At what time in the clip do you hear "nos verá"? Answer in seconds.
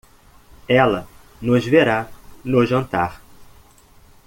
1.43-2.09